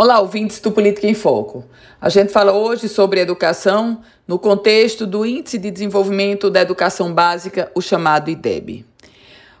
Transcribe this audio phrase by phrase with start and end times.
[0.00, 1.64] Olá, ouvintes do Política em Foco.
[2.00, 7.68] A gente fala hoje sobre educação no contexto do Índice de Desenvolvimento da Educação Básica,
[7.74, 8.86] o chamado IDEB.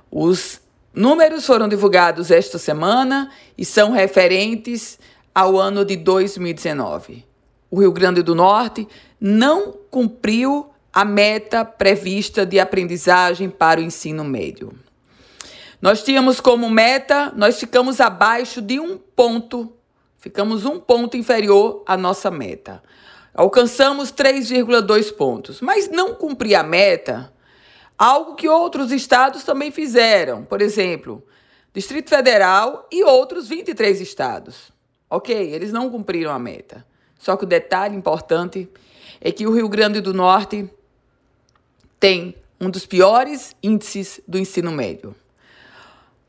[0.08, 0.60] Os
[0.94, 4.96] números foram divulgados esta semana e são referentes
[5.34, 7.24] ao ano de 2019.
[7.68, 8.86] O Rio Grande do Norte
[9.20, 14.72] não cumpriu a meta prevista de aprendizagem para o ensino médio.
[15.82, 19.72] Nós tínhamos como meta, nós ficamos abaixo de um ponto
[20.18, 22.82] Ficamos um ponto inferior à nossa meta.
[23.32, 27.32] Alcançamos 3,2 pontos, mas não cumprir a meta,
[27.96, 30.44] algo que outros estados também fizeram.
[30.44, 31.24] Por exemplo,
[31.72, 34.72] Distrito Federal e outros 23 estados.
[35.08, 36.84] Ok, eles não cumpriram a meta.
[37.16, 38.68] Só que o detalhe importante
[39.20, 40.68] é que o Rio Grande do Norte
[42.00, 45.14] tem um dos piores índices do ensino médio.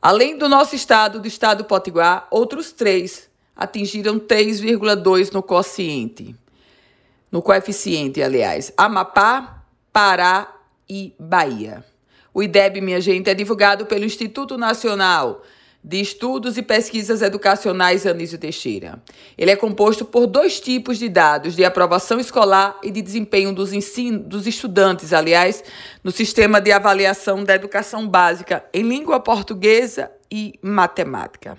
[0.01, 3.28] Além do nosso estado, do estado do Potiguar, outros três
[3.59, 6.33] atingiram 3,2 no quociente.
[7.29, 8.71] No coeficiente, aliás.
[8.77, 10.55] Amapá, Pará
[10.89, 11.83] e Bahia.
[12.33, 15.43] O IDEB, minha gente, é divulgado pelo Instituto Nacional
[15.83, 19.01] de Estudos e Pesquisas Educacionais Anísio Teixeira.
[19.37, 23.73] Ele é composto por dois tipos de dados, de aprovação escolar e de desempenho dos,
[23.73, 25.63] ensino, dos estudantes, aliás,
[26.01, 31.57] no sistema de avaliação da educação básica em língua portuguesa e matemática.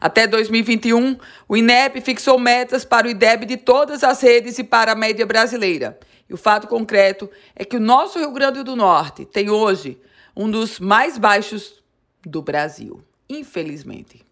[0.00, 4.92] Até 2021, o INEP fixou metas para o IDEB de todas as redes e para
[4.92, 5.98] a média brasileira.
[6.28, 10.00] E o fato concreto é que o nosso Rio Grande do Norte tem hoje
[10.34, 11.82] um dos mais baixos
[12.24, 14.24] do Brasil, infelizmente.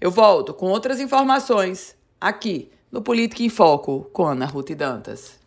[0.00, 5.41] Eu volto com outras informações aqui no Política em Foco com Ana Ruth Dantas.